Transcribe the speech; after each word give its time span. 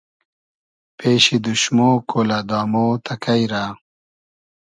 پېشی 0.97 1.37
دوشمۉ 1.45 1.77
کۉلۂ 2.09 2.39
دامۉ 2.49 2.73
تئکݷ 3.05 3.41
رۂ 3.51 3.63